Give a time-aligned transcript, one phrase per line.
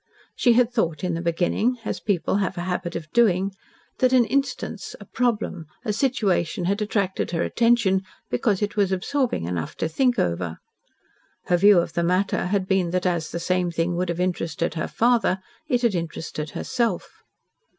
[0.35, 3.53] She had thought in the beginning as people have a habit of doing
[3.99, 8.01] that an instance a problem a situation had attracted her attention
[8.31, 10.57] because it was absorbing enough to think over.
[11.45, 14.73] Her view of the matter had been that as the same thing would have interested
[14.73, 15.37] her father,
[15.67, 17.21] it had interested herself.